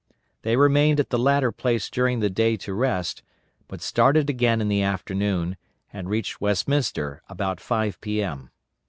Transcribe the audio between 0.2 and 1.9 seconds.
They remained at the latter place